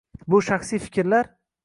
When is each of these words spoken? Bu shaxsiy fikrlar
Bu 0.33 0.39
shaxsiy 0.47 0.81
fikrlar 0.87 1.31